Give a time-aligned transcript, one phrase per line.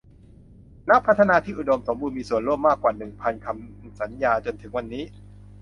[0.89, 5.03] นักพัฒนาที่อุดมสมบูรณ์มีส่วนร่วมมากกว่าหนึ่งพันคำสัญญาจนถึงวันนี้